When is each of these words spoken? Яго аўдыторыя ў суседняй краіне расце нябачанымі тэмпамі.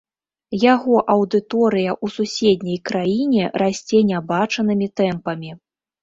Яго 0.61 0.93
аўдыторыя 1.15 1.91
ў 1.91 2.05
суседняй 2.13 2.79
краіне 2.91 3.43
расце 3.63 3.99
нябачанымі 4.13 4.87
тэмпамі. 5.01 5.51